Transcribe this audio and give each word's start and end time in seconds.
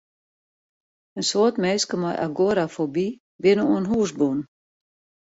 In 1.17 1.23
soad 1.29 1.55
minsken 1.63 1.99
mei 2.03 2.17
agorafoby 2.25 3.07
binne 3.41 3.63
oan 3.73 3.85
hûs 3.91 4.09
bûn. 4.19 4.39